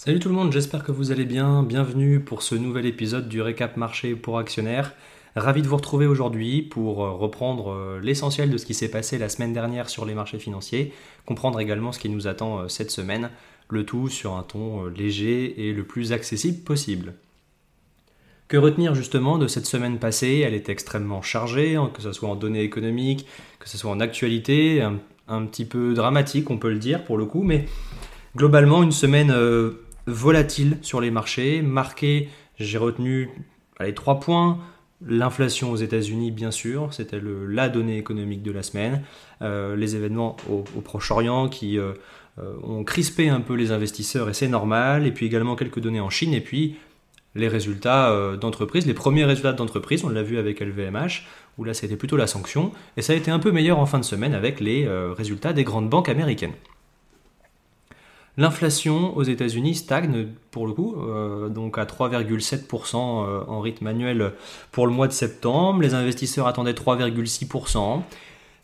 Salut 0.00 0.20
tout 0.20 0.28
le 0.28 0.36
monde, 0.36 0.52
j'espère 0.52 0.84
que 0.84 0.92
vous 0.92 1.10
allez 1.10 1.24
bien. 1.24 1.64
Bienvenue 1.64 2.20
pour 2.20 2.42
ce 2.42 2.54
nouvel 2.54 2.86
épisode 2.86 3.28
du 3.28 3.42
récap 3.42 3.76
marché 3.76 4.14
pour 4.14 4.38
actionnaires. 4.38 4.94
Ravi 5.34 5.60
de 5.60 5.66
vous 5.66 5.74
retrouver 5.74 6.06
aujourd'hui 6.06 6.62
pour 6.62 7.04
euh, 7.04 7.10
reprendre 7.10 7.72
euh, 7.72 8.00
l'essentiel 8.00 8.48
de 8.48 8.58
ce 8.58 8.64
qui 8.64 8.74
s'est 8.74 8.92
passé 8.92 9.18
la 9.18 9.28
semaine 9.28 9.52
dernière 9.52 9.88
sur 9.88 10.06
les 10.06 10.14
marchés 10.14 10.38
financiers, 10.38 10.92
comprendre 11.26 11.58
également 11.58 11.90
ce 11.90 11.98
qui 11.98 12.10
nous 12.10 12.28
attend 12.28 12.60
euh, 12.60 12.68
cette 12.68 12.92
semaine, 12.92 13.30
le 13.70 13.84
tout 13.84 14.08
sur 14.08 14.36
un 14.36 14.44
ton 14.44 14.86
léger 14.86 15.66
et 15.66 15.72
le 15.72 15.82
plus 15.82 16.12
accessible 16.12 16.62
possible. 16.62 17.14
Que 18.46 18.56
retenir 18.56 18.94
justement 18.94 19.36
de 19.36 19.48
cette 19.48 19.66
semaine 19.66 19.98
passée? 19.98 20.44
Elle 20.46 20.54
est 20.54 20.68
extrêmement 20.68 21.22
chargée, 21.22 21.74
hein, 21.74 21.90
que 21.92 22.02
ce 22.02 22.12
soit 22.12 22.28
en 22.28 22.36
données 22.36 22.62
économiques, 22.62 23.26
que 23.58 23.68
ce 23.68 23.76
soit 23.76 23.90
en 23.90 23.98
actualité, 23.98 24.80
un, 25.26 25.44
petit 25.46 25.64
peu 25.64 25.92
dramatique 25.92 26.50
on 26.50 26.56
peut 26.56 26.70
le 26.70 26.78
dire 26.78 27.02
pour 27.02 27.18
le 27.18 27.24
coup, 27.24 27.42
mais 27.42 27.66
globalement 28.36 28.84
une 28.84 28.92
semaine 28.92 29.34
volatile 30.08 30.78
sur 30.82 31.00
les 31.00 31.10
marchés, 31.10 31.62
marqué, 31.62 32.28
j'ai 32.58 32.78
retenu 32.78 33.28
les 33.80 33.94
trois 33.94 34.20
points. 34.20 34.58
L'inflation 35.06 35.70
aux 35.70 35.76
États-Unis, 35.76 36.32
bien 36.32 36.50
sûr, 36.50 36.92
c'était 36.92 37.20
la 37.22 37.68
donnée 37.68 37.98
économique 37.98 38.42
de 38.42 38.50
la 38.50 38.64
semaine. 38.64 39.02
Euh, 39.42 39.76
les 39.76 39.94
événements 39.94 40.36
au, 40.50 40.80
Proche-Orient 40.80 41.48
qui 41.48 41.78
euh, 41.78 41.92
euh, 42.40 42.54
ont 42.64 42.82
crispé 42.82 43.28
un 43.28 43.40
peu 43.40 43.54
les 43.54 43.70
investisseurs 43.70 44.28
et 44.28 44.34
c'est 44.34 44.48
normal. 44.48 45.06
Et 45.06 45.12
puis 45.12 45.26
également 45.26 45.54
quelques 45.54 45.78
données 45.78 46.00
en 46.00 46.10
Chine. 46.10 46.34
Et 46.34 46.40
puis 46.40 46.76
les 47.36 47.46
résultats 47.46 48.36
d'entreprise, 48.40 48.86
les 48.86 48.94
premiers 48.94 49.24
résultats 49.24 49.52
d'entreprise, 49.52 50.02
on 50.02 50.08
l'a 50.08 50.24
vu 50.24 50.38
avec 50.38 50.58
LVMH, 50.58 51.24
où 51.58 51.62
là 51.62 51.74
c'était 51.74 51.94
plutôt 51.94 52.16
la 52.16 52.26
sanction. 52.26 52.72
Et 52.96 53.02
ça 53.02 53.12
a 53.12 53.16
été 53.16 53.30
un 53.30 53.38
peu 53.38 53.52
meilleur 53.52 53.78
en 53.78 53.86
fin 53.86 54.00
de 54.00 54.04
semaine 54.04 54.34
avec 54.34 54.58
les 54.58 54.88
résultats 55.16 55.52
des 55.52 55.62
grandes 55.62 55.88
banques 55.88 56.08
américaines. 56.08 56.54
L'inflation 58.38 59.16
aux 59.16 59.24
États-Unis 59.24 59.74
stagne 59.74 60.28
pour 60.52 60.68
le 60.68 60.72
coup, 60.72 60.94
euh, 60.96 61.48
donc 61.48 61.76
à 61.76 61.84
3,7% 61.84 62.94
euh, 62.94 63.40
en 63.48 63.60
rythme 63.60 63.88
annuel 63.88 64.32
pour 64.70 64.86
le 64.86 64.92
mois 64.92 65.08
de 65.08 65.12
septembre. 65.12 65.82
Les 65.82 65.92
investisseurs 65.94 66.46
attendaient 66.46 66.72
3,6%. 66.72 68.00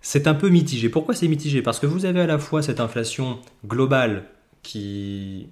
C'est 0.01 0.29
un 0.29 0.35
peu 0.35 0.49
mitigé. 0.49 0.89
Pourquoi 0.89 1.17
c'est 1.17 1.27
mitigé? 1.27 1.61
Parce 1.61 1.81
que 1.81 1.87
vous 1.87 2.05
avez 2.05 2.21
à 2.21 2.27
la 2.27 2.39
fois 2.39 2.63
cette 2.63 2.79
inflation 2.79 3.41
globale 3.67 4.27
qui, 4.63 5.49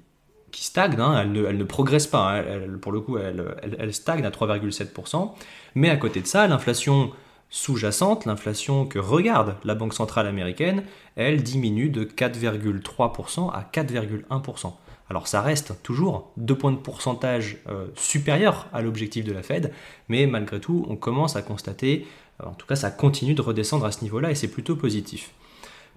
stagne, 0.52 1.00
hein. 1.00 1.20
elle, 1.20 1.58
ne, 1.58 1.64
progresse 1.64 2.06
pas, 2.06 2.38
hein. 2.38 2.44
pour 2.80 2.92
le 2.92 3.00
coup 3.00 3.18
elle, 3.18 3.44
elle 3.76 3.92
stagne 3.92 4.24
à 4.24 4.30
3,7%, 4.30 5.32
mais 5.74 5.90
à 5.90 5.96
côté 5.96 6.20
de 6.20 6.28
ça, 6.28 6.46
l'inflation 6.46 7.10
sous-jacente, 7.52 8.24
l'inflation 8.24 8.86
que 8.86 8.98
regarde 8.98 9.56
la 9.62 9.74
Banque 9.74 9.92
centrale 9.92 10.26
américaine, 10.26 10.84
elle 11.16 11.42
diminue 11.42 11.90
de 11.90 12.02
4,3% 12.02 13.50
à 13.52 13.68
4,1%. 13.70 14.72
Alors 15.10 15.28
ça 15.28 15.42
reste 15.42 15.74
toujours 15.82 16.32
deux 16.38 16.56
points 16.56 16.72
de 16.72 16.78
pourcentage 16.78 17.58
euh, 17.68 17.88
supérieurs 17.94 18.68
à 18.72 18.80
l'objectif 18.80 19.26
de 19.26 19.32
la 19.32 19.42
Fed, 19.42 19.70
mais 20.08 20.26
malgré 20.26 20.60
tout, 20.60 20.86
on 20.88 20.96
commence 20.96 21.36
à 21.36 21.42
constater, 21.42 22.06
euh, 22.40 22.46
en 22.46 22.54
tout 22.54 22.66
cas 22.66 22.74
ça 22.74 22.90
continue 22.90 23.34
de 23.34 23.42
redescendre 23.42 23.84
à 23.84 23.92
ce 23.92 24.02
niveau-là 24.02 24.30
et 24.30 24.34
c'est 24.34 24.48
plutôt 24.48 24.74
positif. 24.74 25.32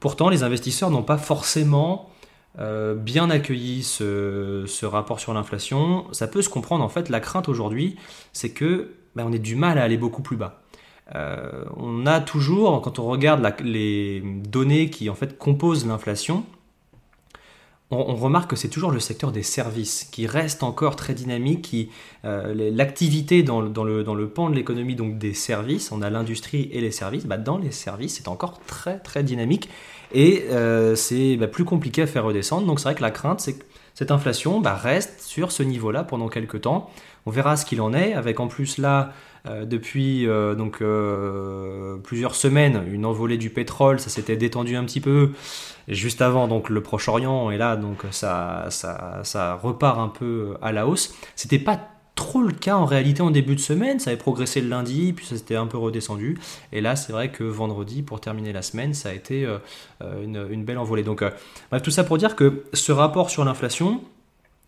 Pourtant, 0.02 0.28
les 0.28 0.44
investisseurs 0.44 0.92
n'ont 0.92 1.03
pas 1.03 1.17
forcément 1.17 2.09
euh, 2.59 2.95
bien 2.95 3.30
accueilli 3.30 3.81
ce, 3.81 4.86
rapport 4.86 5.22
sur 5.22 5.34
l'inflation. 5.34 6.06
Ça 6.12 6.28
peut 6.28 6.42
se 6.42 6.50
comprendre 6.50 6.84
en 6.84 6.90
fait, 6.90 7.08
la 7.08 7.22
crainte 7.22 7.47
aujourd'hui, 7.47 7.95
c'est 8.34 8.52
que 8.52 8.92
ben, 9.16 9.25
on 9.25 9.31
ait 9.31 9.40
du 9.40 9.56
mal 9.56 9.78
à 9.78 9.84
aller 9.84 9.97
beaucoup 9.97 10.22
plus 10.22 10.36
bas. 10.36 10.65
Euh, 11.14 11.66
on 11.78 12.06
a 12.08 12.20
toujours, 12.20 12.81
quand 12.81 12.98
on 12.98 13.06
regarde 13.06 13.45
les 13.64 14.22
données 14.22 14.89
qui 14.89 15.09
en 15.09 15.16
fait 15.16 15.38
composent 15.38 15.86
l'inflation, 15.86 16.44
on, 17.92 18.16
remarque 18.16 18.50
que 18.50 18.56
c'est 18.56 18.70
toujours 18.70 18.92
le 18.92 19.00
secteur 19.00 19.31
des 19.31 19.44
services 19.44 20.06
qui 20.12 20.25
reste 20.25 20.64
encore 20.64 20.95
très 20.95 21.14
dynamique, 21.14 21.62
qui 21.62 21.89
euh, 22.25 22.72
l'activité 22.72 23.44
dans, 23.44 23.62
le, 23.62 24.28
pan 24.28 24.50
de 24.50 24.56
l'économie 24.56 24.95
donc 24.95 25.20
des 25.20 25.36
services, 25.36 25.92
on 25.92 26.02
a 26.02 26.09
l'industrie 26.09 26.67
et 26.72 26.81
les 26.81 26.89
services, 26.89 27.25
bah, 27.25 27.38
dans 27.38 27.59
les 27.59 27.72
services 27.72 28.16
c'est 28.16 28.28
encore 28.28 28.59
très 28.66 28.97
très 29.00 29.24
dynamique 29.24 29.69
et 30.13 30.46
euh, 30.50 30.96
c'est 30.96 31.38
bah, 31.38 31.47
plus 31.47 31.63
compliqué 31.63 32.01
à 32.01 32.07
faire 32.07 32.24
redescendre. 32.24 32.66
Donc 32.66 32.80
c'est 32.80 32.85
vrai 32.85 32.96
que 32.96 33.03
la 33.03 33.12
crainte 33.12 33.40
c'est 33.40 33.59
que 33.59 33.66
cette 33.94 34.12
inflation 34.12 34.62
bah, 34.62 34.75
reste 34.75 35.22
sur 35.22 35.51
ce 35.51 35.62
niveau-là 35.62 36.03
pendant 36.03 36.28
quelques 36.28 36.62
temps. 36.62 36.90
On 37.25 37.31
verra 37.31 37.58
ce 37.58 37.66
qu'il 37.66 37.81
en 37.81 37.94
est, 37.94 38.13
avec 38.13 38.40
en 38.40 38.47
plus 38.47 38.78
là, 38.78 39.12
euh, 39.47 39.66
depuis 39.66 40.28
euh, 40.28 40.56
donc, 40.56 40.81
euh, 40.81 41.97
plusieurs 41.97 42.36
semaines, 42.36 42.84
une 42.91 43.06
envolée 43.06 43.38
du 43.38 43.50
pétrole, 43.50 44.00
ça 44.00 44.09
s'était 44.09 44.38
détendu 44.38 44.75
un 44.75 44.84
petit 44.86 45.02
peu. 45.02 45.31
Juste 45.88 46.22
avant, 46.22 46.47
donc 46.47 46.69
le 46.69 46.81
Proche-Orient, 46.81 47.52
et 47.52 47.58
là, 47.58 47.75
donc 47.75 48.06
ça, 48.12 48.68
ça, 48.69 49.22
ça 49.24 49.53
repart 49.56 50.00
un 50.00 50.08
peu 50.08 50.56
à 50.62 50.72
la 50.72 50.88
hausse. 50.88 51.13
C'était 51.36 51.59
pas 51.59 51.80
trop 52.16 52.41
le 52.41 52.53
cas 52.53 52.75
en 52.75 52.86
réalité 52.86 53.22
en 53.22 53.30
début 53.30 53.56
de 53.56 53.59
semaine. 53.59 54.00
Ça 54.00 54.09
avait 54.09 54.18
progressé 54.18 54.62
le 54.62 54.69
lundi, 54.69 55.13
puis 55.13 55.25
ça 55.25 55.36
s'était 55.36 55.56
un 55.56 55.68
peu 55.68 55.78
redescendu. 55.78 56.40
Et 56.72 56.81
là, 56.81 56.96
c'est 56.96 57.12
vrai 57.12 57.30
que 57.30 57.44
vendredi, 57.44 58.02
pour 58.02 58.19
terminer 58.22 58.52
la 58.52 58.63
semaine, 58.63 58.94
ça 58.96 59.09
a 59.09 59.13
été 59.13 59.47
une, 60.02 60.63
belle 60.63 60.78
envolée. 60.80 61.03
Donc, 61.03 61.24
bref, 61.69 61.84
tout 61.84 61.92
ça 61.92 62.03
pour 62.03 62.18
dire 62.18 62.36
que 62.36 62.63
ce 62.74 62.92
rapport 62.92 63.30
sur 63.30 63.46
l'inflation, 63.46 64.02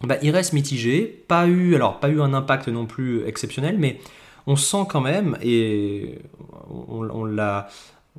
bah, 0.04 0.18
il 0.22 0.32
reste 0.32 0.54
mitigé. 0.54 1.24
Pas 1.28 1.48
eu, 1.48 1.76
alors 1.76 2.00
pas 2.00 2.10
eu 2.10 2.22
un 2.22 2.34
impact 2.34 2.68
non 2.68 2.86
plus 2.86 3.26
exceptionnel, 3.26 3.78
mais 3.80 4.00
on 4.48 4.56
sent 4.56 4.86
quand 4.90 5.02
même, 5.02 5.38
et 5.42 6.20
on, 6.70 7.26
l'a 7.26 7.68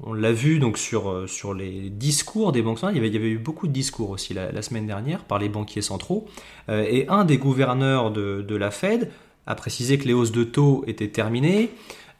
on 0.02 0.12
l'a 0.12 0.32
vu 0.32 0.58
donc 0.58 0.76
sur, 0.76 1.28
sur 1.28 1.54
les 1.54 1.88
discours 1.88 2.52
des 2.52 2.60
banques 2.60 2.78
centrales, 2.78 2.96
il 2.96 3.12
y, 3.12 3.16
avait, 3.16 3.30
eu 3.30 3.38
beaucoup 3.38 3.66
de 3.66 3.72
discours 3.72 4.10
aussi 4.10 4.34
la, 4.34 4.62
semaine 4.62 4.86
dernière 4.86 5.24
par 5.24 5.38
les 5.38 5.48
banquiers 5.48 5.82
centraux, 5.82 6.26
euh, 6.68 6.84
et 6.86 7.08
un 7.08 7.24
des 7.24 7.38
gouverneurs 7.38 8.10
de, 8.10 8.44
de, 8.46 8.56
la 8.56 8.70
Fed 8.70 9.10
a 9.46 9.54
précisé 9.54 9.96
que 9.98 10.04
les 10.04 10.12
hausses 10.12 10.30
de 10.30 10.44
taux 10.44 10.84
étaient 10.86 11.08
terminées. 11.08 11.70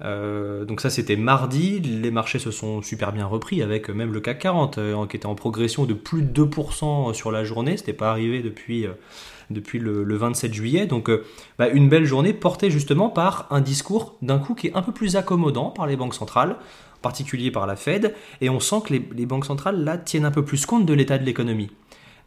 Euh, 0.01 0.65
donc 0.65 0.81
ça 0.81 0.91
c'était 0.91 1.17
mardi, 1.17 1.81
les 1.81 2.13
marchés 2.13 2.39
se 2.39 2.53
sont 2.53 2.83
super 2.83 3.13
bien 3.13 3.27
repris 3.27 3.63
avec 3.63 3.89
même 3.89 4.13
le 4.13 4.21
CAC 4.21 4.39
40 4.39 4.79
euh, 4.79 5.07
qui 5.07 5.17
était 5.17 5.27
en 5.27 5.35
progression 5.35 5.87
de 5.87 5.95
plus 5.95 6.23
de 6.23 6.45
2% 6.45 7.13
sur 7.13 7.33
la 7.33 7.43
journée, 7.45 7.77
c'était 7.77 7.93
pas 7.93 8.11
arrivé 8.11 8.41
depuis 8.41 8.87
depuis 9.51 9.79
le, 9.79 10.17
27 10.17 10.53
juillet. 10.53 10.87
Donc 10.87 11.09
euh, 11.09 11.25
bah, 11.59 11.69
une 11.69 11.89
belle 11.89 12.05
journée 12.05 12.33
portée 12.33 12.71
justement 12.71 13.09
par 13.09 13.47
un 13.51 13.61
discours 13.61 14.17
d'un 14.23 14.39
coup 14.39 14.55
qui 14.55 14.69
est 14.69 14.75
un 14.75 14.83
peu 14.83 14.93
plus 14.93 15.17
accommodant 15.17 15.71
par 15.71 15.87
les 15.87 15.97
banques 15.97 16.15
centrales, 16.15 16.53
en 16.53 17.01
particulier 17.03 17.51
par 17.51 17.67
la 17.67 17.77
Fed, 17.77 18.15
et 18.41 18.51
on 18.51 18.61
sent 18.61 18.77
que 18.87 18.95
les, 18.95 19.27
banques 19.27 19.45
centrales 19.45 19.83
là 19.85 19.99
tiennent 19.99 20.25
un 20.25 20.31
peu 20.31 20.45
plus 20.45 20.67
compte 20.67 20.87
de 20.87 20.95
l'état 20.95 21.19
de 21.19 21.25
l'économie. 21.25 21.71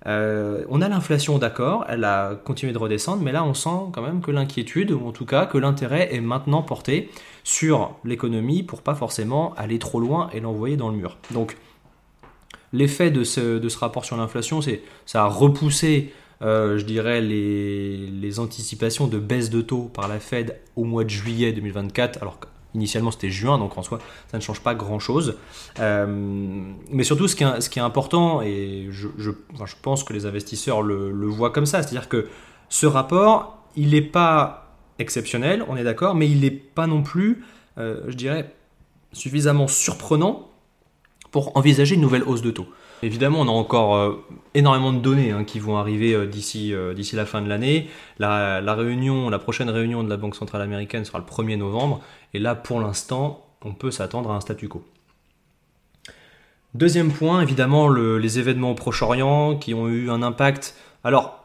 Euh, 0.08 0.64
on 0.70 0.82
a 0.82 0.90
l'inflation, 0.90 1.38
d'accord, 1.38 1.86
elle 1.88 2.04
a 2.06 2.34
continué 2.34 2.74
de 2.74 2.78
redescendre, 2.80 3.22
mais 3.22 3.32
là 3.32 3.44
on 3.44 3.54
sent 3.54 3.92
quand 3.94 4.02
même 4.02 4.22
que 4.22 4.32
l'inquiétude, 4.32 4.92
ou 4.92 5.08
en 5.08 5.12
tout 5.12 5.26
cas 5.26 5.46
que 5.46 5.60
l'intérêt 5.60 6.16
est 6.16 6.22
maintenant 6.22 6.64
porté 6.64 7.12
sur 7.44 7.96
l'économie 8.04 8.64
pour 8.64 8.82
pas 8.82 8.96
forcément 8.96 9.54
aller 9.58 9.78
trop 9.78 10.00
loin 10.00 10.30
et 10.34 10.40
l'envoyer 10.40 10.76
dans 10.76 10.90
le 10.90 10.98
mur. 10.98 11.18
Donc 11.30 11.56
l'effet 12.74 13.12
de 13.12 13.24
ce, 13.24 13.60
de 13.60 13.70
ce, 13.70 13.78
rapport 13.78 14.06
sur 14.06 14.18
l'inflation, 14.18 14.62
c'est 14.62 14.82
ça 15.06 15.24
a 15.24 15.28
repoussé 15.28 16.14
euh, 16.42 16.78
je 16.78 16.86
dirais, 16.86 17.22
les, 17.22 18.40
anticipations 18.40 19.08
de 19.08 19.20
baisse 19.20 19.50
de 19.50 19.62
taux 19.62 19.92
par 19.94 20.08
la 20.08 20.20
Fed 20.20 20.58
au 20.76 20.86
mois 20.86 21.04
de 21.04 21.10
juillet 21.10 21.52
2024, 21.52 22.22
alors 22.22 22.40
qu'initialement 22.40 23.12
c'était 23.12 23.30
juin, 23.30 23.58
donc 23.58 23.78
en 23.78 23.84
soi 23.84 24.00
ça 24.32 24.38
ne 24.38 24.42
change 24.42 24.62
pas 24.62 24.74
grand-chose. 24.74 25.38
Euh, 25.80 26.06
mais 26.90 27.04
surtout 27.04 27.28
ce 27.28 27.36
qui, 27.36 27.44
est, 27.44 27.82
important, 27.82 28.42
et 28.42 28.88
je, 28.90 29.10
je, 29.18 29.32
pense 29.82 30.04
que 30.04 30.14
les 30.14 30.26
investisseurs 30.26 30.82
le, 30.82 31.28
voient 31.28 31.52
comme 31.52 31.66
ça, 31.66 31.84
c'est-à-dire 31.84 32.08
que 32.08 32.28
ce 32.70 32.86
rapport, 32.86 33.58
il 33.76 33.90
n'est 33.90 34.02
pas 34.02 34.74
exceptionnel, 34.98 35.66
on 35.68 35.76
est 35.76 35.84
d'accord, 35.84 36.16
mais 36.16 36.30
il 36.30 36.40
n'est 36.40 36.52
pas 36.52 36.88
non 36.88 37.04
plus, 37.04 37.44
euh, 37.78 38.02
je 38.08 38.16
dirais, 38.16 38.56
suffisamment 39.12 39.68
surprenant 39.68 40.50
pour 41.32 41.58
envisager 41.58 41.96
une 41.96 42.02
nouvelle 42.02 42.24
hausse 42.24 42.42
de 42.42 42.52
taux. 42.52 42.68
Évidemment, 43.04 43.42
on 43.42 43.48
a 43.48 43.52
encore 43.52 43.96
euh, 43.96 44.24
énormément 44.54 44.94
de 44.94 45.00
données 45.00 45.32
hein, 45.32 45.44
qui 45.44 45.60
vont 45.60 45.78
arriver 45.78 46.14
euh, 46.14 46.28
d'ici 46.28 46.74
euh, 46.74 46.94
d'ici 46.94 47.16
la 47.16 47.26
fin 47.26 47.42
de 47.42 47.50
l'année. 47.50 47.90
La 48.20 48.62
prochaine 49.40 49.70
réunion 49.70 50.04
de 50.04 50.10
la 50.10 50.18
Banque 50.18 50.36
centrale 50.36 50.62
américaine 50.62 51.04
sera 51.04 51.18
le 51.18 51.26
1er 51.26 51.58
novembre. 51.58 52.02
Et 52.34 52.40
là, 52.40 52.54
pour 52.54 52.80
l'instant, 52.80 53.46
on 53.64 53.74
peut 53.74 53.92
s'attendre 53.92 54.32
à 54.32 54.36
un 54.36 54.42
statu 54.42 54.68
quo. 54.68 54.84
Deuxième 56.74 57.12
point, 57.12 57.42
évidemment, 57.42 57.90
les 57.90 58.40
événements 58.40 58.72
au 58.72 58.76
Proche-Orient 58.76 59.58
qui 59.58 59.74
ont 59.74 59.90
eu 59.90 60.10
un 60.10 60.22
impact. 60.22 60.76
Alors, 61.04 61.44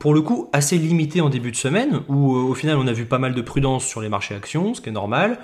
pour 0.00 0.14
le 0.14 0.22
coup, 0.22 0.48
assez 0.52 0.78
limité 0.78 1.20
en 1.20 1.28
début 1.28 1.52
de 1.52 1.56
semaine, 1.56 2.00
où 2.08 2.34
au 2.34 2.54
final 2.54 2.76
on 2.78 2.86
a 2.88 2.92
vu 2.92 3.06
pas 3.06 3.18
mal 3.18 3.34
de 3.34 3.42
prudence 3.42 3.84
sur 3.84 4.00
les 4.00 4.08
marchés 4.08 4.34
actions, 4.34 4.74
ce 4.74 4.80
qui 4.80 4.88
est 4.88 4.92
normal. 4.92 5.38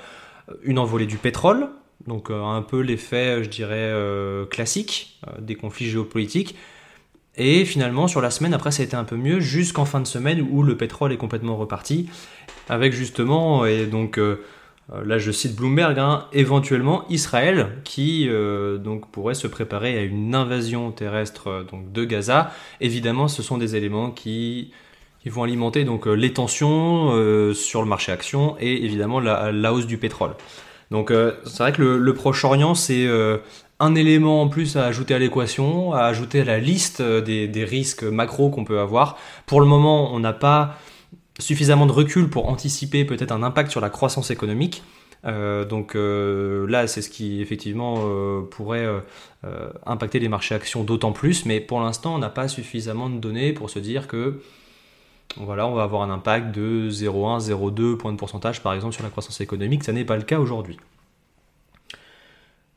Une 0.65 0.81
envolée 0.81 1.07
du 1.07 1.17
pétrole, 1.17 1.69
donc 2.07 2.31
euh, 2.31 2.43
un 2.43 2.63
peu 2.63 2.81
l'effet, 2.81 3.43
je 3.43 3.49
dirais, 3.49 3.75
euh, 3.77 4.47
classique 4.47 5.19
euh, 5.27 5.41
des 5.41 5.55
conflits 5.55 5.89
géopolitiques. 5.89 6.57
Et 7.37 7.65
finalement, 7.65 8.09
sur 8.09 8.21
la 8.21 8.31
semaine, 8.31 8.55
après, 8.55 8.71
ça 8.71 8.83
a 8.83 8.87
été 8.87 8.97
un 8.97 9.05
peu 9.05 9.17
mieux, 9.17 9.41
jusqu'en 9.41 9.85
fin 9.85 10.01
de 10.01 10.07
semaine 10.07 10.47
où 10.51 10.63
le 10.63 10.77
pétrole 10.77 11.13
est 11.13 11.17
complètement 11.17 11.57
reparti, 11.57 12.09
avec 12.69 12.93
justement, 12.93 13.65
et 13.65 13.87
donc 13.87 14.21
là 15.05 15.19
je 15.19 15.31
cite 15.31 15.55
Bloomberg, 15.55 15.99
hein, 15.99 16.27
éventuellement 16.33 17.09
Israël 17.09 17.79
qui 17.85 18.29
donc 18.81 19.11
pourrait 19.11 19.35
se 19.35 19.47
préparer 19.47 19.97
à 19.97 20.03
une 20.03 20.35
invasion 20.35 20.91
terrestre 20.91 21.65
donc, 21.71 21.93
de 21.93 22.05
Gaza. 22.05 22.51
Évidemment, 22.81 23.29
ce 23.29 23.43
sont 23.45 23.59
des 23.59 23.77
éléments 23.77 24.11
qui 24.11 24.73
qui 25.23 25.29
vont 25.29 25.45
alimenter 25.45 25.85
donc 25.85 26.07
les 26.07 26.33
tensions 26.33 27.13
sur 27.55 27.81
le 27.81 27.89
marché 27.89 28.11
action 28.11 28.57
et 28.59 28.85
évidemment 28.85 29.21
la, 29.21 29.73
hausse 29.73 29.87
du 29.87 29.99
pétrole. 29.99 30.35
Donc 30.91 31.13
c'est 31.45 31.59
vrai 31.59 31.73
que 31.73 31.83
le, 31.83 32.15
Proche-Orient 32.15 32.75
c'est 32.75 33.09
un 33.79 33.95
élément 33.95 34.43
en 34.43 34.49
plus 34.49 34.77
à 34.77 34.85
ajouter 34.87 35.15
à 35.15 35.19
l'équation, 35.19 35.93
à 35.93 36.03
ajouter 36.03 36.41
à 36.41 36.45
la 36.45 36.59
liste 36.59 37.01
des, 37.01 37.47
des 37.47 37.65
risques 37.65 38.03
macro 38.03 38.51
qu'on 38.51 38.65
peut 38.65 38.81
avoir. 38.81 39.17
Pour 39.47 39.61
le 39.61 39.67
moment, 39.67 40.13
on 40.13 40.19
n'a 40.19 40.33
pas 40.33 40.77
suffisamment 41.41 41.87
de 41.87 41.93
recul 41.93 42.29
pour 42.29 42.49
anticiper 42.49 43.05
peut-être 43.05 43.33
un 43.33 43.43
impact 43.43 43.71
sur 43.71 43.81
la 43.81 43.91
croissance 43.91 44.31
économique. 44.31 44.83
Euh, 45.27 45.65
donc 45.65 45.97
euh, 45.97 46.67
là, 46.69 46.87
c'est 46.87 47.03
ce 47.03 47.11
qui 47.11 47.43
effectivement 47.43 47.97
euh, 47.99 48.43
pourrait 48.43 48.87
impacter 49.87 50.19
les 50.19 50.29
marchés 50.29 50.55
actions 50.55 50.85
d'autant 50.85 51.13
plus, 51.13 51.47
mais 51.47 51.61
pour 51.61 51.81
l'instant, 51.81 52.15
on 52.15 52.19
n'a 52.19 52.31
pas 52.31 52.49
suffisamment 52.49 53.11
de 53.11 53.19
données 53.19 53.53
pour 53.53 53.71
se 53.71 53.79
dire 53.79 54.07
que 54.07 54.41
voilà, 55.37 55.67
on 55.67 55.75
va 55.75 55.83
avoir 55.85 56.03
un 56.03 56.11
impact 56.11 56.55
de 56.55 56.91
0,1, 56.91 57.41
0,2 57.51 57.97
points 57.97 58.13
de 58.13 58.17
pourcentage 58.17 58.63
par 58.63 58.75
exemple 58.75 58.95
sur 58.95 59.05
la 59.05 59.11
croissance 59.11 59.41
économique. 59.41 59.85
Ça 59.85 59.93
n'est 59.93 60.05
pas 60.05 60.17
le 60.17 60.23
cas 60.23 60.39
aujourd'hui. 60.39 60.79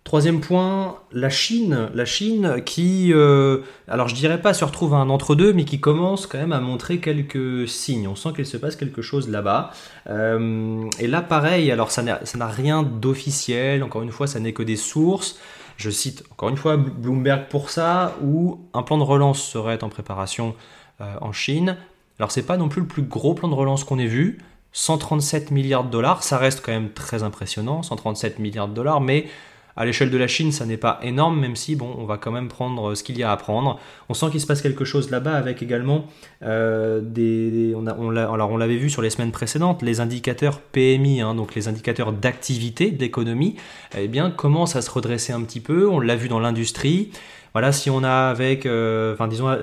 Troisième 0.04 0.42
point, 0.42 1.00
la 1.14 1.30
Chine. 1.30 1.90
La 1.94 2.04
Chine 2.04 2.62
qui, 2.66 3.14
euh, 3.14 3.60
alors 3.88 4.10
je 4.10 4.16
dirais 4.16 4.42
pas 4.42 4.54
se 4.54 4.66
retrouve 4.66 4.94
à 4.94 4.98
un 4.98 5.10
entre-deux, 5.10 5.54
mais 5.54 5.64
qui 5.64 5.80
commence 5.80 6.28
quand 6.28 6.38
même 6.38 6.52
à 6.52 6.60
montrer 6.60 7.00
quelques 7.00 7.68
signes. 7.70 8.08
On 8.08 8.16
sent 8.16 8.30
qu'il 8.36 8.46
se 8.46 8.58
passe 8.58 8.76
quelque 8.76 9.02
chose 9.02 9.30
là-bas. 9.30 9.72
Euh, 10.10 10.84
et 11.00 11.08
là, 11.08 11.22
pareil, 11.22 11.72
alors 11.72 11.90
ça 11.90 12.04
n'a 12.04 12.48
rien 12.48 12.84
d'officiel, 12.84 13.82
encore 13.82 14.04
une 14.04 14.12
fois, 14.12 14.28
ça 14.28 14.40
n'est 14.42 14.54
que 14.54 14.62
des 14.62 14.76
sources. 14.76 15.40
Je 15.78 15.90
cite 15.90 16.24
encore 16.32 16.50
une 16.50 16.58
fois 16.58 16.76
Bloomberg 16.78 17.48
pour 17.50 17.70
ça, 17.70 18.16
où 18.22 18.60
un 18.74 18.84
plan 18.84 18.98
de 18.98 19.04
relance 19.04 19.42
serait 19.42 19.84
en 19.84 19.90
préparation 19.90 20.54
euh, 21.02 21.16
en 21.22 21.32
Chine. 21.32 21.78
Alors 22.20 22.32
c'est 22.32 22.46
pas 22.46 22.58
non 22.58 22.70
plus 22.70 22.82
le 22.82 22.88
plus 22.88 23.04
gros 23.04 23.34
plan 23.34 23.48
de 23.48 23.54
relance 23.54 23.84
qu'on 23.84 24.00
ait 24.00 24.08
vu. 24.08 24.40
137 24.74 25.52
milliards 25.52 25.84
de 25.84 25.90
dollars, 25.90 26.24
ça 26.24 26.38
reste 26.38 26.62
quand 26.66 26.72
même 26.72 26.92
très 26.92 27.22
impressionnant, 27.22 27.84
137 27.84 28.40
milliards 28.40 28.68
de 28.68 28.74
dollars, 28.74 29.02
mais 29.02 29.28
à 29.76 29.86
l'échelle 29.86 30.12
de 30.12 30.18
la 30.18 30.28
Chine, 30.28 30.52
ça 30.52 30.66
n'est 30.66 30.78
pas 30.78 31.00
énorme, 31.02 31.40
même 31.40 31.56
si 31.56 31.76
bon, 31.76 31.96
on 31.98 32.06
va 32.06 32.18
quand 32.18 32.32
même 32.32 32.48
prendre 32.48 32.94
ce 32.94 33.04
qu'il 33.04 33.18
y 33.18 33.24
a 33.24 33.32
à 33.32 33.38
prendre. 33.38 33.80
On 34.08 34.14
sent 34.14 34.28
qu'il 34.32 34.40
se 34.40 34.46
passe 34.46 34.62
quelque 34.62 34.86
chose 34.86 35.10
là-bas 35.10 35.34
avec 35.34 35.64
également 35.64 36.06
euh, 36.44 37.02
des, 37.02 37.74
alors 38.18 38.52
on 38.52 38.58
l'avait 38.58 38.78
vu 38.78 38.90
sur 38.90 39.02
les 39.02 39.10
semaines 39.10 39.32
précédentes, 39.32 39.82
les 39.82 40.00
indicateurs 40.00 40.60
PMI, 40.60 41.22
hein, 41.22 41.34
donc 41.34 41.56
les 41.56 41.68
indicateurs 41.68 42.14
d'activité 42.14 42.92
de 42.92 43.00
l'économie, 43.00 43.56
eh 43.98 44.08
bien 44.08 44.30
commencent 44.30 44.76
à 44.76 44.82
se 44.82 44.92
redresser 44.92 45.34
un 45.34 45.42
petit 45.42 45.60
peu? 45.60 45.90
On 45.90 46.00
l'a 46.00 46.16
vu 46.16 46.28
dans 46.28 46.40
l'industrie. 46.40 47.12
Voilà, 47.54 47.72
si 47.72 47.90
on 47.90 48.04
a 48.04 48.30
avec, 48.30 48.66
euh, 48.66 49.14
enfin 49.14 49.28
disons, 49.28 49.56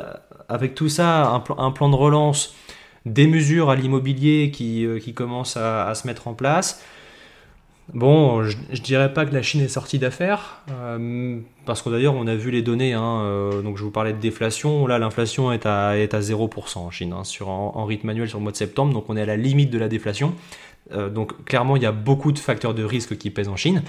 avec 0.50 0.74
tout 0.74 0.88
ça 0.88 1.42
un, 1.56 1.70
plan 1.70 1.88
de 1.88 1.94
relance, 1.94 2.54
des 3.06 3.26
mesures 3.26 3.70
à 3.70 3.76
l'immobilier 3.76 4.50
qui, 4.50 4.84
euh, 4.84 4.98
qui 4.98 5.14
commencent 5.14 5.56
à, 5.56 5.94
se 5.94 6.06
mettre 6.06 6.28
en 6.28 6.34
place. 6.34 6.84
Bon, 7.94 8.44
je, 8.44 8.56
ne 8.56 8.76
dirais 8.76 9.12
pas 9.12 9.26
que 9.26 9.34
la 9.34 9.42
Chine 9.42 9.62
est 9.62 9.68
sortie 9.68 9.98
d'affaires, 9.98 10.62
euh, 10.70 11.40
parce 11.66 11.82
que 11.82 11.90
d'ailleurs 11.90 12.14
on 12.14 12.28
a 12.28 12.36
vu 12.36 12.52
les 12.52 12.62
données, 12.62 12.92
hein, 12.92 13.22
euh, 13.22 13.62
donc 13.62 13.78
je 13.78 13.82
vous 13.82 13.90
parlais 13.90 14.12
de 14.12 14.20
déflation, 14.20 14.86
là 14.86 15.00
l'inflation 15.00 15.50
est 15.50 15.66
à, 15.66 15.98
est 15.98 16.14
à 16.14 16.20
0% 16.20 16.78
en 16.78 16.90
Chine, 16.92 17.12
hein, 17.12 17.24
sur, 17.24 17.48
en, 17.48 17.84
rythme 17.86 18.06
manuel 18.06 18.28
sur 18.28 18.38
le 18.38 18.44
mois 18.44 18.52
de 18.52 18.56
septembre, 18.56 18.92
donc 18.92 19.06
on 19.08 19.16
est 19.16 19.22
à 19.22 19.26
la 19.26 19.36
limite 19.36 19.70
de 19.70 19.78
la 19.78 19.88
déflation. 19.88 20.34
Donc 21.12 21.44
clairement 21.44 21.76
il 21.76 21.84
y 21.84 21.86
a 21.86 21.92
beaucoup 21.92 22.32
de 22.32 22.38
facteurs 22.40 22.74
de 22.74 22.82
risque 22.82 23.16
qui 23.16 23.30
pèsent 23.30 23.48
en 23.48 23.54
Chine, 23.54 23.84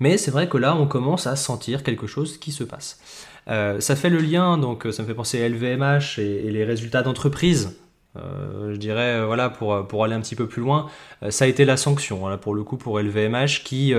mais 0.00 0.18
c'est 0.18 0.30
vrai 0.30 0.48
que 0.48 0.58
là 0.58 0.76
on 0.76 0.86
commence 0.86 1.26
à 1.26 1.36
sentir 1.36 1.82
quelque 1.82 2.06
chose 2.06 2.38
qui 2.38 2.52
se 2.52 2.64
passe. 2.64 3.00
ça 3.46 3.96
fait 3.96 4.10
le 4.10 4.18
lien, 4.18 4.58
donc 4.58 4.86
ça 4.90 5.02
me 5.02 5.08
fait 5.08 5.14
penser 5.14 5.42
à 5.42 5.48
LVMH 5.48 6.18
et, 6.18 6.50
les 6.50 6.64
résultats 6.64 7.02
d'entreprise 7.02 7.76
euh, 8.16 8.72
je 8.72 8.78
dirais, 8.78 9.20
euh, 9.20 9.26
voilà, 9.26 9.50
pour, 9.50 9.86
pour 9.86 10.04
aller 10.04 10.14
un 10.14 10.20
petit 10.20 10.36
peu 10.36 10.46
plus 10.46 10.62
loin, 10.62 10.88
euh, 11.22 11.30
ça 11.30 11.44
a 11.44 11.48
été 11.48 11.64
la 11.64 11.76
sanction, 11.76 12.36
pour 12.38 12.54
le 12.54 12.62
coup, 12.64 12.76
pour 12.76 12.98
LVMH, 12.98 13.62
qui, 13.64 13.94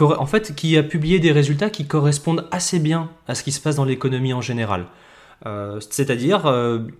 en 0.00 0.26
fait, 0.26 0.54
qui 0.54 0.76
a 0.76 0.82
publié 0.82 1.18
des 1.18 1.32
résultats 1.32 1.70
qui 1.70 1.86
correspondent 1.86 2.46
assez 2.50 2.78
bien 2.78 3.10
à 3.28 3.34
ce 3.34 3.42
qui 3.42 3.52
se 3.52 3.60
passe 3.60 3.76
dans 3.76 3.84
l'économie 3.84 4.32
en 4.32 4.40
général. 4.40 4.86
C'est-à-dire, 5.44 6.46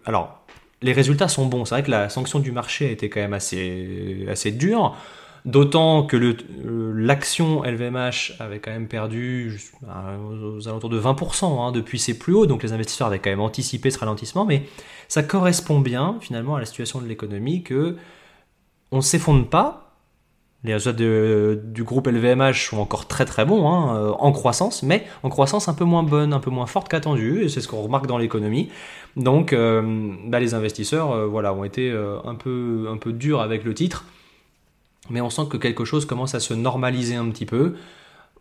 alors, 0.04 0.42
les 0.82 0.92
résultats 0.92 1.28
sont 1.28 1.46
bons. 1.46 1.64
C'est 1.64 1.74
vrai 1.74 1.82
que 1.82 1.90
la 1.90 2.08
sanction 2.08 2.38
du 2.38 2.52
marché 2.52 2.86
a 2.86 2.90
été 2.90 3.08
quand 3.08 3.20
même 3.20 3.32
assez, 3.32 4.26
assez 4.30 4.50
dure. 4.50 4.96
D'autant 5.46 6.02
que 6.02 6.16
l'action 6.96 7.62
LVMH 7.62 8.32
avait 8.40 8.58
quand 8.58 8.72
même 8.72 8.88
perdu 8.88 9.56
aux 9.84 10.66
alentours 10.66 10.90
de 10.90 11.00
20% 11.00 11.60
hein, 11.60 11.70
depuis 11.70 12.00
ses 12.00 12.18
plus 12.18 12.34
hauts, 12.34 12.46
donc 12.46 12.64
les 12.64 12.72
investisseurs 12.72 13.06
avaient 13.06 13.20
quand 13.20 13.30
même 13.30 13.40
anticipé 13.40 13.92
ce 13.92 13.98
ralentissement, 14.00 14.44
mais 14.44 14.64
ça 15.06 15.22
correspond 15.22 15.78
bien 15.78 16.16
finalement 16.20 16.56
à 16.56 16.58
la 16.58 16.66
situation 16.66 17.00
de 17.00 17.06
l'économie 17.06 17.62
que 17.62 17.96
on 18.90 18.96
ne 18.96 19.02
s'effondre 19.02 19.46
pas. 19.46 19.92
Les 20.64 20.72
résultats 20.72 20.98
du 21.62 21.84
groupe 21.84 22.08
LVMH 22.08 22.68
sont 22.70 22.78
encore 22.78 23.06
très 23.06 23.24
très 23.24 23.44
bons 23.44 23.68
hein, 23.68 23.96
euh, 23.96 24.10
en 24.18 24.32
croissance, 24.32 24.82
mais 24.82 25.06
en 25.22 25.28
croissance 25.28 25.68
un 25.68 25.74
peu 25.74 25.84
moins 25.84 26.02
bonne, 26.02 26.32
un 26.32 26.40
peu 26.40 26.50
moins 26.50 26.66
forte 26.66 26.88
qu'attendu, 26.88 27.44
et 27.44 27.48
c'est 27.48 27.60
ce 27.60 27.68
qu'on 27.68 27.82
remarque 27.82 28.08
dans 28.08 28.18
l'économie. 28.18 28.70
Donc 29.14 29.52
euh, 29.52 30.10
bah, 30.26 30.40
les 30.40 30.54
investisseurs 30.54 31.12
euh, 31.12 31.26
voilà, 31.26 31.54
ont 31.54 31.62
été 31.62 31.92
un, 31.92 32.34
peu, 32.34 32.88
un 32.90 32.96
peu 32.96 33.12
durs 33.12 33.40
avec 33.40 33.62
le 33.62 33.74
titre 33.74 34.06
mais 35.10 35.20
on 35.20 35.30
sent 35.30 35.42
que 35.50 35.56
quelque 35.56 35.84
chose 35.84 36.06
commence 36.06 36.34
à 36.34 36.40
se 36.40 36.54
normaliser 36.54 37.16
un 37.16 37.28
petit 37.30 37.46
peu. 37.46 37.74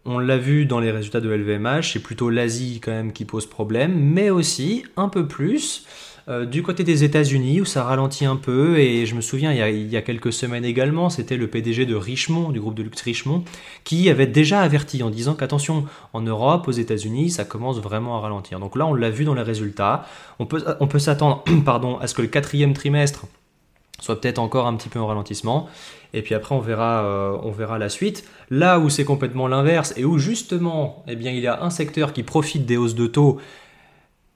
On 0.05 0.19
l'a 0.19 0.37
vu 0.37 0.65
dans 0.65 0.79
les 0.79 0.91
résultats 0.91 1.21
de 1.21 1.29
LVMH, 1.29 1.93
c'est 1.93 1.99
plutôt 1.99 2.29
l'Asie 2.29 2.79
quand 2.83 2.91
même 2.91 3.11
qui 3.11 3.25
pose 3.25 3.47
problème, 3.47 3.93
mais 3.97 4.29
aussi 4.29 4.83
un 4.97 5.09
peu 5.09 5.27
plus 5.27 5.85
euh, 6.27 6.45
du 6.45 6.63
côté 6.63 6.83
des 6.83 7.03
États-Unis 7.03 7.61
où 7.61 7.65
ça 7.65 7.83
ralentit 7.83 8.25
un 8.25 8.35
peu. 8.35 8.77
Et 8.79 9.05
je 9.05 9.15
me 9.15 9.21
souviens, 9.21 9.51
il 9.51 9.91
y 9.91 9.97
a, 9.97 10.01
quelques 10.01 10.33
semaines 10.33 10.65
également, 10.65 11.09
c'était 11.09 11.37
le 11.37 11.47
PDG 11.47 11.85
de 11.85 11.95
Richemont, 11.95 12.49
du 12.49 12.59
groupe 12.59 12.75
de 12.75 12.83
luxe 12.83 13.01
Richemont, 13.01 13.43
qui 13.83 14.09
avait 14.09 14.25
déjà 14.27 14.61
averti 14.61 15.03
en 15.03 15.09
disant 15.09 15.35
qu'attention, 15.35 15.85
en 16.13 16.21
Europe, 16.21 16.67
aux 16.67 16.71
États-Unis, 16.71 17.29
ça 17.29 17.45
commence 17.45 17.79
vraiment 17.79 18.17
à 18.17 18.21
ralentir. 18.21 18.59
Donc 18.59 18.75
là, 18.75 18.87
on 18.87 18.93
l'a 18.93 19.11
vu 19.11 19.23
dans 19.23 19.35
les 19.35 19.43
résultats. 19.43 20.05
On 20.39 20.45
peut, 20.45 20.63
on 20.79 20.87
peut 20.87 20.99
s'attendre 20.99 21.43
pardon, 21.65 21.97
à 21.99 22.07
ce 22.07 22.15
que 22.15 22.23
le 22.23 22.27
quatrième 22.27 22.73
trimestre 22.73 23.27
soit 23.99 24.19
peut-être 24.19 24.39
encore 24.39 24.67
un 24.67 24.75
petit 24.75 24.89
peu 24.89 24.99
en 24.99 25.07
ralentissement. 25.07 25.67
Et 26.13 26.21
puis 26.21 26.35
après, 26.35 26.55
on 26.55 26.59
verra, 26.59 27.03
euh, 27.03 27.37
on 27.43 27.51
verra 27.51 27.77
la 27.77 27.89
suite. 27.89 28.25
Là 28.49 28.79
où 28.79 28.89
c'est 28.89 29.05
complètement 29.05 29.47
l'inverse 29.47 29.93
et 29.97 30.05
où 30.05 30.17
justement, 30.17 31.03
eh 31.07 31.15
bien, 31.15 31.31
il 31.31 31.39
y 31.39 31.47
a 31.47 31.63
un 31.63 31.69
secteur 31.69 32.13
qui 32.13 32.23
profite 32.23 32.65
des 32.65 32.77
hausses 32.77 32.95
de 32.95 33.07
taux. 33.07 33.39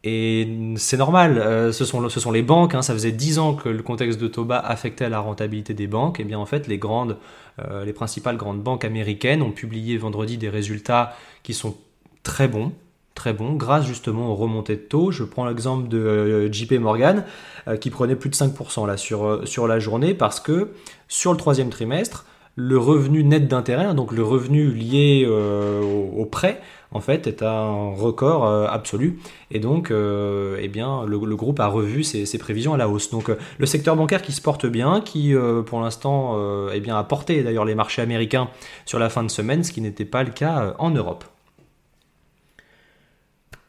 Et 0.06 0.74
c'est 0.78 0.96
normal, 0.96 1.40
euh, 1.40 1.74
ce, 1.74 1.84
sont, 1.84 2.08
ce 2.08 2.20
sont 2.20 2.32
les 2.32 2.42
banques. 2.42 2.74
Hein. 2.74 2.82
ça 2.82 2.94
faisait 2.94 3.12
10 3.12 3.40
ans 3.40 3.54
que 3.54 3.68
le 3.68 3.84
contexte 3.84 4.20
de 4.20 4.28
taux 4.28 4.46
bas 4.46 4.60
affectait 4.60 5.10
la 5.10 5.20
rentabilité 5.20 5.74
des 5.74 5.88
banques. 5.88 6.20
Et 6.20 6.24
bien 6.24 6.40
en 6.40 6.46
fait, 6.46 6.68
les 6.68 6.78
grandes, 6.78 7.18
euh, 7.60 7.84
les 7.84 7.94
principales 7.94 8.38
grandes 8.38 8.62
banques 8.62 8.86
américaines 8.86 9.42
ont 9.42 9.52
publié 9.52 9.98
vendredi 9.98 10.38
des 10.38 10.50
résultats 10.50 11.16
qui 11.44 11.54
sont 11.54 11.76
très 12.24 12.48
bons, 12.48 12.72
très 13.20 13.34
bon 13.34 13.54
grâce 13.56 13.86
justement 13.86 14.32
aux 14.32 14.36
remontées 14.36 14.78
de 14.78 14.82
taux. 14.82 15.12
Je 15.12 15.26
prends 15.26 15.46
l'exemple 15.46 15.90
de 15.90 15.98
euh, 15.98 16.52
JP 16.52 16.80
Morgan 16.80 17.26
euh, 17.68 17.76
qui 17.76 17.90
prenait 17.90 18.16
plus 18.16 18.30
de 18.30 18.36
5% 18.36 18.88
là 18.88 18.96
sur, 18.96 19.26
euh, 19.26 19.46
sur 19.46 19.68
la 19.68 19.78
journée 19.78 20.14
parce 20.14 20.40
que 20.40 20.70
sur 21.10 21.34
le 21.34 21.38
troisième 21.38 21.70
trimestre, 21.70 22.26
le 22.56 22.78
revenu 22.78 23.26
net 23.26 23.50
d'intérêt, 23.50 23.84
hein, 23.84 23.94
donc 23.94 24.14
le 24.14 24.24
revenu 24.24 24.72
lié 24.72 25.26
au, 25.28 26.26
prêt, 26.26 26.62
en 26.92 27.00
fait, 27.00 27.28
est 27.28 27.42
un 27.42 27.94
record 27.94 28.46
absolu. 28.70 29.20
Et 29.50 29.60
donc, 29.60 29.94
eh 29.94 30.68
bien, 30.68 31.06
le, 31.06 31.36
groupe 31.38 31.62
a 31.62 31.68
revu 31.68 32.04
ses, 32.04 32.38
prévisions 32.38 32.74
à 32.74 32.78
la 32.78 32.90
hausse. 32.90 33.12
Donc, 33.12 33.32
le 33.60 33.66
secteur 33.66 33.96
bancaire 33.96 34.22
qui 34.22 34.34
se 34.34 34.42
porte 34.42 34.66
bien, 34.66 35.00
qui 35.00 35.34
pour 35.68 35.80
l'instant 35.80 36.38
eh 36.74 36.82
bien, 36.82 36.98
a 36.98 37.04
porté 37.06 37.44
d'ailleurs 37.44 37.64
les 37.64 37.76
marchés 37.76 38.02
américains 38.02 38.50
sur 38.86 39.00
la 39.00 39.08
fin 39.10 39.24
de 39.24 39.32
semaine, 39.32 39.64
ce 39.64 39.72
qui 39.72 39.80
n'était 39.80 40.04
pas 40.04 40.24
le 40.24 40.32
cas 40.32 40.76
en 40.80 40.92
Europe. 40.92 41.24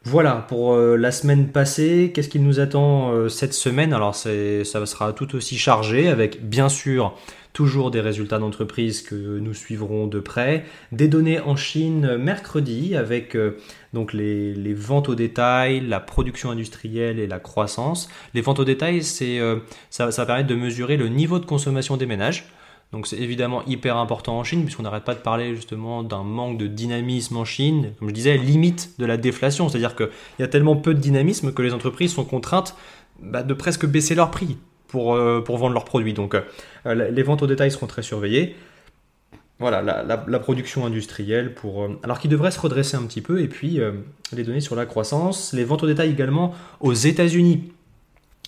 Voilà 0.03 0.47
pour 0.47 0.73
euh, 0.73 0.97
la 0.97 1.11
semaine 1.11 1.49
passée. 1.49 2.11
Qu'est-ce 2.11 2.29
qui 2.29 2.39
nous 2.39 2.59
attend 2.59 3.11
euh, 3.11 3.29
cette 3.29 3.53
semaine? 3.53 3.93
Alors 3.93 4.15
ça 4.15 4.31
sera 4.87 5.13
tout 5.13 5.35
aussi 5.35 5.59
chargé 5.59 6.07
avec 6.07 6.43
bien 6.43 6.69
sûr 6.69 7.15
toujours 7.53 7.91
des 7.91 8.01
résultats 8.01 8.39
d'entreprise 8.39 9.03
que 9.03 9.37
nous 9.37 9.53
suivrons 9.53 10.07
de 10.07 10.19
près, 10.19 10.65
des 10.91 11.07
données 11.07 11.39
en 11.39 11.55
Chine 11.55 12.17
mercredi 12.17 12.95
avec 12.95 13.35
euh, 13.35 13.57
donc 13.93 14.13
les, 14.13 14.73
ventes 14.73 15.07
au 15.07 15.13
détail, 15.13 15.81
la 15.81 15.99
production 15.99 16.49
industrielle 16.49 17.19
et 17.19 17.27
la 17.27 17.39
croissance. 17.39 18.09
Les 18.33 18.41
ventes 18.41 18.59
au 18.59 18.65
détail, 18.65 19.03
c'est 19.03 19.39
ça, 19.91 20.11
ça 20.11 20.21
va 20.23 20.25
permettre 20.25 20.47
de 20.47 20.55
mesurer 20.55 20.97
le 20.97 21.09
niveau 21.09 21.37
de 21.37 21.45
consommation 21.45 21.97
des 21.97 22.07
ménages. 22.07 22.47
Donc 22.91 23.07
c'est 23.07 23.17
évidemment 23.17 23.63
hyper 23.67 23.95
important 23.95 24.37
en 24.37 24.43
Chine, 24.43 24.63
puisqu'on 24.63 24.83
n'arrête 24.83 25.05
pas 25.05 25.15
de 25.15 25.21
parler 25.21 25.55
justement 25.55 26.03
d'un 26.03 26.23
manque 26.23 26.57
de 26.57 26.67
dynamisme 26.67 27.37
en 27.37 27.45
Chine, 27.45 27.93
comme 27.97 28.09
je 28.09 28.13
disais, 28.13 28.37
limite 28.37 28.99
de 28.99 29.05
la 29.05 29.15
déflation, 29.15 29.69
c'est-à-dire 29.69 29.95
qu'il 29.95 30.09
y 30.39 30.43
a 30.43 30.47
tellement 30.47 30.75
peu 30.75 30.93
de 30.93 30.99
dynamisme 30.99 31.53
que 31.53 31.61
les 31.61 31.73
entreprises 31.73 32.13
sont 32.13 32.25
contraintes 32.25 32.75
bah, 33.21 33.43
de 33.43 33.53
presque 33.53 33.85
baisser 33.85 34.13
leur 34.13 34.29
prix 34.29 34.57
pour, 34.89 35.15
euh, 35.15 35.41
vendre 35.47 35.69
leurs 35.69 35.85
produits. 35.85 36.13
Donc 36.13 36.35
euh, 36.35 37.11
les 37.11 37.23
ventes 37.23 37.41
au 37.41 37.47
détail 37.47 37.71
seront 37.71 37.87
très 37.87 38.01
surveillées. 38.01 38.55
Voilà, 39.59 39.81
la, 39.81 40.39
production 40.39 40.85
industrielle, 40.85 41.53
pour, 41.53 41.83
euh, 41.83 41.99
alors 42.01 42.19
qui 42.19 42.27
devrait 42.27 42.49
se 42.49 42.59
redresser 42.59 42.97
un 42.97 43.03
petit 43.03 43.21
peu, 43.21 43.41
et 43.41 43.47
puis 43.47 43.79
les 44.33 44.43
données 44.43 44.59
sur 44.59 44.75
la 44.75 44.87
croissance, 44.87 45.53
les 45.53 45.63
ventes 45.63 45.83
au 45.83 45.87
détail 45.87 46.09
également 46.09 46.53
aux 46.79 46.93
États-Unis 46.93 47.71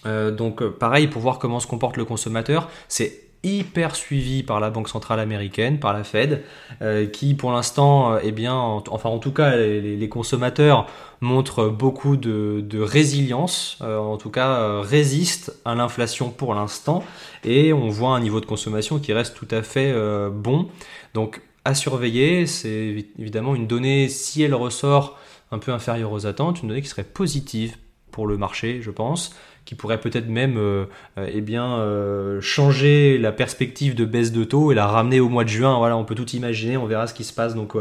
donc 0.06 0.62
pareil, 0.68 1.08
pour 1.08 1.22
voir 1.22 1.40
comment 1.40 1.62
se 1.62 1.68
comporte 1.68 1.96
le 1.96 2.04
consommateur, 2.04 2.70
c'est 2.90 3.22
hyper 3.44 3.96
suivi 3.96 4.42
par 4.42 4.60
la 4.60 4.70
Banque 4.70 4.88
centrale 4.88 5.20
américaine, 5.20 5.80
par 5.80 5.94
la 5.94 6.04
Fed, 6.04 6.44
euh, 6.82 7.06
qui 7.06 7.36
pour 7.36 7.52
l'instant, 7.52 8.14
euh, 8.14 8.20
eh 8.24 8.32
bien, 8.32 8.56
enfin 8.56 9.10
en 9.10 9.20
tout 9.20 9.34
cas, 9.34 9.56
les, 9.56 10.10
consommateurs 10.10 10.88
montrent 11.22 11.68
beaucoup 11.68 12.16
de, 12.16 12.82
résilience, 12.82 13.78
euh, 13.82 13.98
en 13.98 14.18
tout 14.18 14.30
cas 14.30 14.80
résistent 14.82 15.54
à 15.66 15.76
l'inflation 15.76 16.30
pour 16.30 16.56
l'instant, 16.56 17.04
et 17.44 17.74
on 17.74 17.90
voit 17.90 18.16
un 18.16 18.20
niveau 18.22 18.40
de 18.40 18.46
consommation 18.46 19.00
qui 19.00 19.14
reste 19.14 19.36
tout 19.36 19.48
à 19.52 19.62
fait 19.62 19.94
bon. 20.32 20.68
Donc 21.14 21.42
à 21.66 21.76
surveiller, 21.76 22.46
c'est 22.46 23.08
évidemment 23.20 23.56
une 23.56 23.68
donnée, 23.68 24.10
si 24.10 24.44
elle 24.44 24.54
ressort 24.54 25.18
un 25.52 25.60
peu 25.60 25.72
inférieure 25.72 26.12
aux 26.12 26.26
attentes, 26.26 26.62
une 26.62 26.70
donnée 26.70 26.82
qui 26.82 26.90
serait 26.90 27.04
positive 27.04 27.76
pour 28.14 28.28
le 28.28 28.38
marché, 28.38 28.80
je 28.82 28.92
pense 28.92 29.36
qui 29.66 29.76
pourrait 29.76 30.00
peut-être 30.00 30.28
même 30.28 30.58
euh, 30.58 30.86
euh, 31.18 31.30
eh 31.32 31.42
bien, 31.42 31.78
euh, 31.78 32.42
changer 32.42 33.18
la 33.18 33.32
perspective 33.32 33.96
de 33.96 34.06
baisse 34.06 34.32
de 34.32 34.44
taux 34.44 34.72
et 34.72 34.76
la 34.76 34.88
ramener 34.88 35.20
au 35.20 35.30
mois 35.30 35.44
de 35.44 35.50
juin. 35.50 35.78
Voilà, 35.78 35.98
on 35.98 36.04
peut 36.04 36.16
tout 36.16 36.30
imaginer, 36.32 36.78
on 36.78 36.86
verra 36.86 37.08
ce 37.08 37.14
qui 37.14 37.24
se 37.24 37.34
passe. 37.34 37.56
Donc 37.56 37.76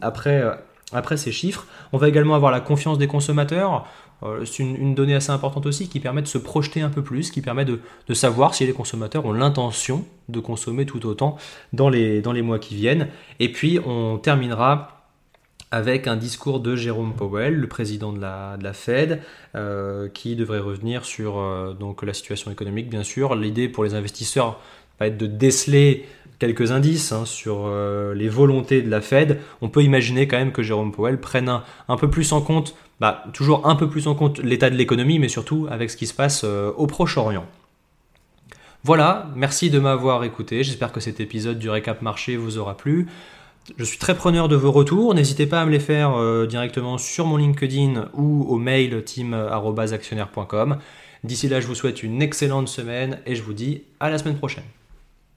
après, 0.00 0.42
après 0.92 1.16
ces 1.16 1.32
chiffres, 1.32 1.66
on 1.92 1.98
va 1.98 2.08
également 2.08 2.34
avoir 2.34 2.50
la 2.50 2.60
confiance 2.60 2.98
des 2.98 3.06
consommateurs. 3.06 3.86
C'est 4.44 4.62
une, 4.62 4.94
donnée 4.94 5.14
assez 5.14 5.30
importante 5.30 5.64
aussi 5.64 5.88
qui 5.88 5.98
permet 5.98 6.20
de 6.20 6.26
se 6.26 6.36
projeter 6.36 6.82
un 6.82 6.90
peu 6.90 7.02
plus, 7.02 7.30
qui 7.30 7.40
permet 7.40 7.64
de, 7.64 7.80
de 8.06 8.14
savoir 8.14 8.54
si 8.54 8.66
les 8.66 8.74
consommateurs 8.74 9.24
ont 9.24 9.32
l'intention 9.32 10.04
de 10.28 10.40
consommer 10.40 10.84
tout 10.84 11.06
autant 11.06 11.36
dans 11.72 11.88
les, 11.88 12.20
dans 12.20 12.32
les 12.32 12.42
mois 12.42 12.58
qui 12.58 12.74
viennent. 12.74 13.08
Et 13.38 13.50
puis 13.50 13.78
on 13.86 14.18
terminera 14.18 14.99
avec 15.70 16.06
un 16.06 16.16
discours 16.16 16.60
de 16.60 16.74
Jérôme 16.74 17.14
Powell, 17.14 17.54
le 17.54 17.66
président 17.68 18.12
de 18.12 18.20
la, 18.20 18.72
Fed, 18.72 19.22
euh, 19.54 20.08
qui 20.08 20.34
devrait 20.34 20.58
revenir 20.58 21.04
sur 21.04 21.38
euh, 21.38 21.74
la 22.02 22.14
situation 22.14 22.50
économique, 22.50 22.88
bien 22.88 23.04
sûr. 23.04 23.34
L'idée 23.34 23.68
pour 23.68 23.84
les 23.84 23.94
investisseurs 23.94 24.58
va 24.98 25.06
être 25.06 25.16
de 25.16 25.26
déceler 25.26 26.06
quelques 26.38 26.72
indices 26.72 27.12
hein, 27.12 27.24
sur 27.24 27.66
euh, 27.66 28.14
les 28.14 28.28
volontés 28.28 28.82
de 28.82 28.90
la 28.90 29.00
Fed. 29.00 29.38
On 29.60 29.68
peut 29.68 29.82
imaginer 29.82 30.26
quand 30.26 30.38
même 30.38 30.52
que 30.52 30.62
Jérôme 30.62 30.92
Powell 30.92 31.18
prenne 31.20 31.48
un, 31.48 31.62
un 31.88 31.96
peu 31.96 32.10
plus 32.10 32.32
en 32.32 32.40
compte, 32.40 32.74
bah, 32.98 33.24
toujours 33.32 33.66
un 33.68 33.76
peu 33.76 33.88
plus 33.88 34.08
en 34.08 34.14
compte 34.14 34.38
l'état 34.38 34.70
de 34.70 34.76
l'économie, 34.76 35.18
mais 35.18 35.28
surtout 35.28 35.68
avec 35.70 35.90
ce 35.90 35.96
qui 35.96 36.06
se 36.06 36.14
passe 36.14 36.44
au 36.44 36.86
Proche-Orient. 36.86 37.46
Voilà, 38.82 39.28
merci 39.36 39.68
de 39.68 39.78
m'avoir 39.78 40.24
écouté. 40.24 40.64
J'espère 40.64 40.90
que 40.90 41.00
cet 41.00 41.20
épisode 41.20 41.58
du 41.58 41.68
récap 41.68 42.00
marché 42.00 42.36
vous 42.36 42.56
aura 42.56 42.76
plu. 42.76 43.08
Je 43.76 43.84
suis 43.84 43.98
très 43.98 44.16
preneur 44.16 44.48
de 44.48 44.56
vos 44.56 44.72
retours. 44.72 45.14
N'hésitez 45.14 45.46
pas 45.46 45.60
à 45.60 45.64
me 45.64 45.70
les 45.70 45.80
faire 45.80 46.16
euh, 46.16 46.46
directement 46.46 46.98
sur 46.98 47.26
mon 47.26 47.36
LinkedIn 47.36 48.10
ou 48.14 48.44
au 48.48 48.56
mail 48.56 49.04
team.actionnaire.com. 49.04 50.78
D'ici 51.22 51.48
là, 51.48 51.60
je 51.60 51.66
vous 51.66 51.74
souhaite 51.74 52.02
une 52.02 52.22
excellente 52.22 52.68
semaine 52.68 53.18
et 53.26 53.36
je 53.36 53.42
vous 53.42 53.52
dis 53.52 53.82
à 54.00 54.10
la 54.10 54.18
semaine 54.18 54.36
prochaine. 54.36 54.64